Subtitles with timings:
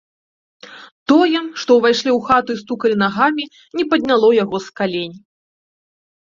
[1.11, 3.45] Тое, што ўвайшлі ў хату і стукалі нагамі,
[3.81, 5.15] не падняло яго з калень.